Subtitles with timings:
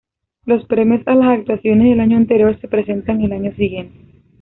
[0.45, 4.23] Los premios a las actuaciones del año anterior se presentan el año siguiente.